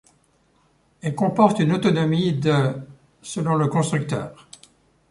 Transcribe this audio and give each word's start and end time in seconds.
Elle 1.03 1.13
comporte 1.13 1.59
une 1.59 1.73
autonomie 1.73 2.33
de 2.33 2.73
selon 3.21 3.53
le 3.53 3.67
constructeur. 3.67 4.47